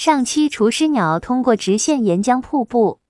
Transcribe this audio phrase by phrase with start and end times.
[0.00, 3.00] 上期厨师鸟通过直线岩浆瀑布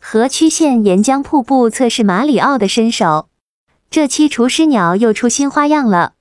[0.00, 3.28] 和曲线岩浆瀑布测试马里奥的身手，
[3.90, 6.14] 这期厨师鸟又出新花样了。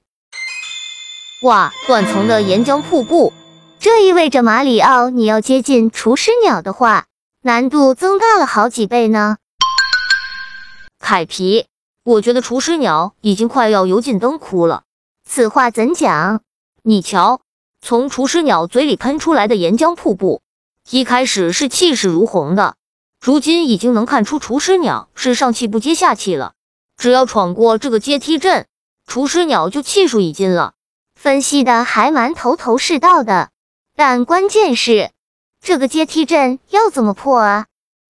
[1.42, 3.34] 哇，断层的岩浆瀑布，
[3.80, 7.08] 这意味着马里奥你要接近厨师鸟的话，
[7.42, 9.38] 难度增大了好几倍呢。
[11.00, 11.66] 凯皮，
[12.04, 14.84] 我觉得厨师鸟已经快要油尽灯枯了。
[15.28, 16.42] 此话怎讲？
[16.84, 17.42] 你瞧，
[17.84, 20.42] 从厨师鸟嘴里喷出来的岩浆瀑布，
[20.92, 22.76] 一开始是气势如虹的，
[23.20, 26.54] 如今已经能看出厨师鸟是上气不接下气了。
[26.96, 28.68] 只要闯过这个阶梯阵，
[29.08, 30.74] 厨师鸟就气数已尽了。
[31.20, 33.50] 分析的还蛮头头是道的，
[33.96, 35.10] 但关键是
[35.60, 37.66] 这个阶梯阵要怎么破啊？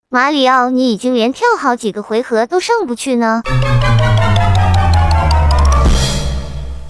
[0.10, 3.42] 马里奥，你已经连跳好几个回合都上不去呢。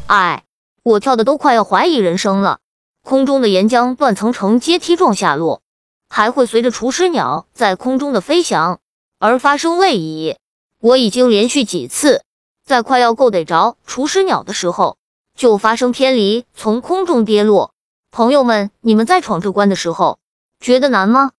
[0.08, 0.44] 哎，
[0.82, 2.58] 我跳的都快要怀疑人生了。
[3.04, 5.62] 空中的岩浆断层呈阶梯状下落，
[6.10, 8.80] 还会随着厨师鸟在空中的飞翔
[9.20, 10.38] 而发生位移。
[10.80, 12.24] 我已经连续几次
[12.66, 14.98] 在快要够得着厨师鸟的时候。
[15.34, 17.74] 就发生偏离，从空中跌落。
[18.12, 20.20] 朋友们，你们在闯这关的时候，
[20.60, 21.32] 觉得难吗？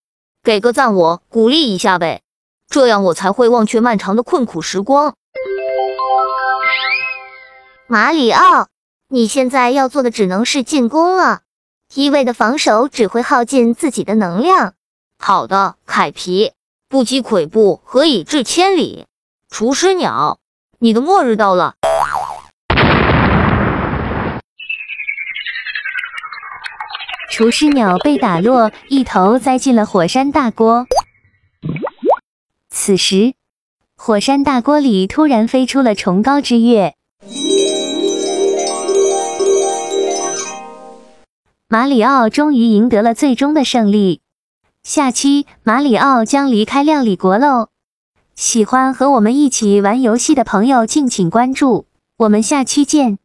[0.42, 2.22] 给个赞，我鼓励一下呗，
[2.68, 5.14] 这样我才会忘却漫长的困苦时光。
[7.86, 8.68] 马里奥，
[9.08, 11.42] 你现在要做的只能是进攻了，
[11.94, 14.72] 一味的防守只会耗尽自己的能量。
[15.18, 16.52] 好的，凯皮，
[16.88, 19.06] 不积跬步，何以至千里？
[19.50, 20.38] 厨师鸟，
[20.78, 21.74] 你的末日到了。
[27.30, 30.86] 厨师鸟被打落，一头栽进了火山大锅。
[32.70, 33.34] 此时，
[33.96, 36.94] 火山大锅里突然飞出了崇高之月。
[41.72, 44.20] 马里奥终于赢得了最终的胜利。
[44.82, 47.68] 下期马里奥将离开料理国喽！
[48.34, 51.86] 喜欢和我们一起玩游戏的朋友，敬请关注。
[52.18, 53.18] 我们下期见。